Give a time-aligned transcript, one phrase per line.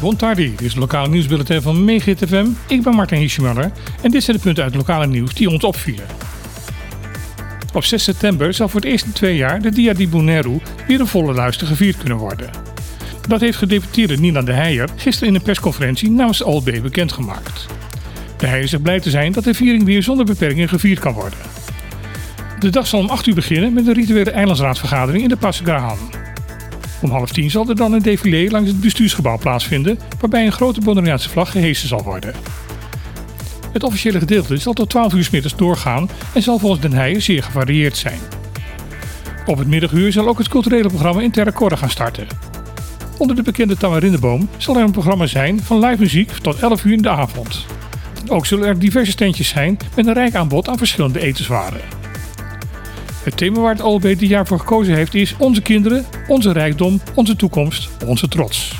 [0.00, 2.46] Bon tardi, dit is het lokale nieuwsbulletin van Megahit FM.
[2.68, 3.70] Ik ben Martin Hiesjemuller
[4.02, 6.06] en dit zijn de punten uit het lokale nieuws die ons opvielen.
[7.72, 11.00] Op 6 september zal voor het eerst in twee jaar de Dia di Bonaire weer
[11.00, 12.50] een volle luister gevierd kunnen worden.
[13.28, 17.66] Dat heeft gedeputeerde Nina de Heijer gisteren in een persconferentie namens OLB bekendgemaakt.
[18.36, 21.38] De Heijer zegt blij te zijn dat de viering weer zonder beperkingen gevierd kan worden.
[22.58, 25.98] De dag zal om 8 uur beginnen met een rituele eilandsraadvergadering in de Passagrahan.
[27.00, 30.80] Om half tien zal er dan een défilé langs het bestuursgebouw plaatsvinden, waarbij een grote
[30.80, 32.34] Bonaireaanse vlag gehesen zal worden.
[33.72, 37.22] Het officiële gedeelte zal tot 12 uur s middags doorgaan en zal volgens Den Heijen
[37.22, 38.18] zeer gevarieerd zijn.
[39.46, 42.26] Op het middaguur zal ook het culturele programma in Terracorda gaan starten.
[43.18, 46.92] Onder de bekende tamarindeboom zal er een programma zijn van live muziek tot 11 uur
[46.92, 47.66] in de avond.
[48.28, 51.80] Ook zullen er diverse standjes zijn met een rijk aanbod aan verschillende etenswaren.
[53.26, 57.00] Het thema waar het OLB dit jaar voor gekozen heeft is Onze kinderen, onze rijkdom,
[57.14, 58.74] onze toekomst, onze trots.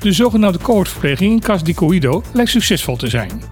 [0.00, 1.74] De zogenaamde cohortverpleging in Cas di
[2.32, 3.42] lijkt succesvol te zijn.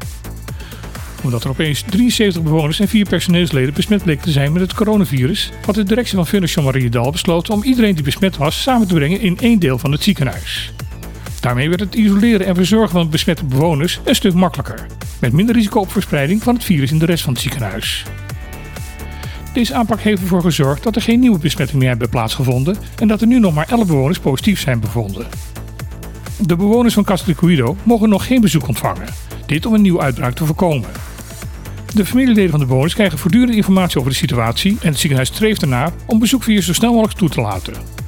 [1.22, 5.50] Omdat er opeens 73 bewoners en 4 personeelsleden besmet bleken te zijn met het coronavirus,
[5.66, 9.20] had de directie van Fondation Mariedal besloten om iedereen die besmet was samen te brengen
[9.20, 10.72] in één deel van het ziekenhuis.
[11.40, 14.86] Daarmee werd het isoleren en verzorgen van besmette bewoners een stuk makkelijker,
[15.20, 18.04] met minder risico op verspreiding van het virus in de rest van het ziekenhuis.
[19.52, 23.20] Deze aanpak heeft ervoor gezorgd dat er geen nieuwe besmettingen meer hebben plaatsgevonden en dat
[23.20, 25.26] er nu nog maar 11 bewoners positief zijn bevonden.
[26.38, 29.08] De bewoners van Castellicuido mogen nog geen bezoek ontvangen,
[29.46, 30.88] dit om een nieuwe uitbraak te voorkomen.
[31.94, 35.62] De familieleden van de bewoners krijgen voortdurend informatie over de situatie en het ziekenhuis streeft
[35.62, 37.99] ernaar om bezoekvirus zo snel mogelijk toe te laten.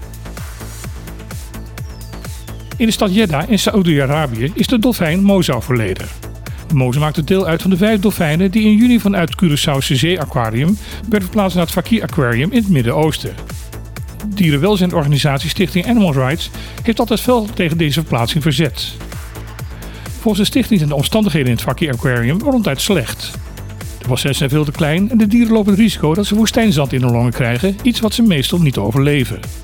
[2.82, 6.06] In de stad Jeddah in Saoedi-Arabië is de dolfijn Moza overleden.
[6.74, 11.22] Moza maakte deel uit van de vijf dolfijnen die in juni vanuit Curaçaose Zee-aquarium werden
[11.22, 13.34] verplaatst naar het Fakir Aquarium in het Midden-Oosten.
[14.26, 16.50] Dierenwelzijnorganisatie Stichting Animal Rights
[16.82, 18.92] heeft altijd fel tegen deze verplaatsing verzet.
[20.20, 23.30] Volgens de stichting zijn de omstandigheden in het Fakir Aquarium ronduit slecht.
[23.98, 26.92] De bassins zijn veel te klein en de dieren lopen het risico dat ze woestijnzand
[26.92, 29.61] in hun longen krijgen, iets wat ze meestal niet overleven.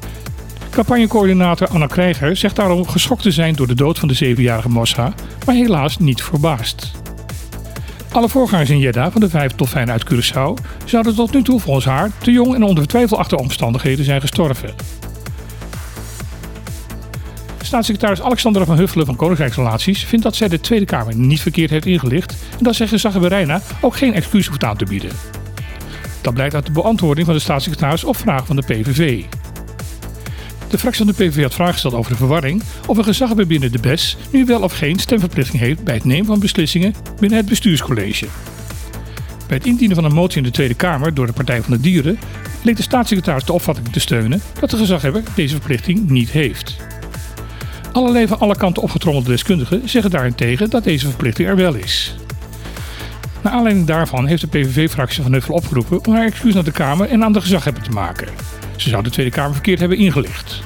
[0.71, 5.13] Campagnecoördinator Anna Krijger zegt daarom geschokt te zijn door de dood van de zevenjarige Mossa,
[5.47, 6.91] maar helaas niet verbaasd.
[8.13, 11.85] Alle voorgangers in Jeddah van de vijf dolfijnen uit Curaçao zouden tot nu toe volgens
[11.85, 14.75] haar te jong en onder twijfelachtige omstandigheden zijn gestorven.
[17.63, 21.87] Staatssecretaris Alexandra van Huffelen van Koninkrijksrelaties vindt dat zij de Tweede Kamer niet verkeerd heeft
[21.87, 25.11] ingelicht en dat zij Reina ook geen excuus hoeft aan te bieden.
[26.21, 29.25] Dat blijkt uit de beantwoording van de staatssecretaris op vraag van de PVV.
[30.69, 33.73] De fractie van de PVV had vragen gesteld over de verwarring of een gezaghebber binnen
[33.73, 37.49] de BES nu wel of geen stemverplichting heeft bij het nemen van beslissingen binnen het
[37.49, 38.27] bestuurscollege.
[39.47, 41.81] Bij het indienen van een motie in de Tweede Kamer door de Partij van de
[41.81, 42.19] Dieren
[42.63, 46.77] leek de staatssecretaris de opvatting te steunen dat de gezaghebber deze verplichting niet heeft.
[47.93, 52.17] Allerlei van alle kanten opgetrommelde deskundigen zeggen daarentegen dat deze verplichting er wel is.
[53.43, 57.09] Naar aanleiding daarvan heeft de PVV-fractie van Huffel opgeroepen om haar excuus naar de Kamer
[57.09, 58.29] en aan de gezaghebber te maken.
[58.79, 60.63] Ze zou de Tweede Kamer verkeerd hebben ingelicht.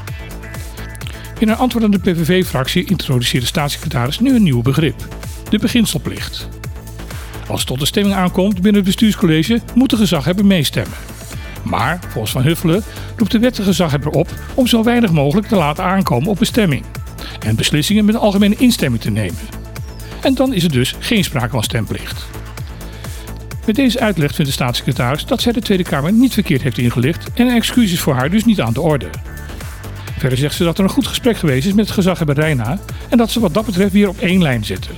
[1.39, 5.09] In een antwoord aan de PVV-fractie introduceert de staatssecretaris nu een nieuw begrip:
[5.51, 6.49] de beginselplicht.
[7.49, 10.97] Als het tot de stemming aankomt binnen het bestuurscollege, moet de gezaghebber meestemmen.
[11.63, 12.83] Maar, volgens Van Huffelen,
[13.17, 16.85] roept de wettige gezaghebber op om zo weinig mogelijk te laten aankomen op bestemming
[17.39, 19.41] en beslissingen met algemene instemming te nemen.
[20.21, 22.27] En dan is er dus geen sprake van stemplicht.
[23.67, 27.33] Met deze uitleg vindt de staatssecretaris dat zij de Tweede Kamer niet verkeerd heeft ingelicht
[27.35, 29.11] en een excuus is voor haar dus niet aan de orde.
[30.19, 32.79] Verder zegt ze dat er een goed gesprek geweest is met het gezaghebber Reina
[33.09, 34.95] en dat ze wat dat betreft weer op één lijn zitten.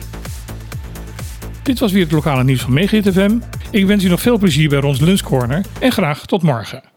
[1.62, 3.41] Dit was weer het lokale nieuws van Megahit.
[3.70, 6.94] Ik wens u nog veel plezier bij Rons Lunch Corner en graag tot morgen.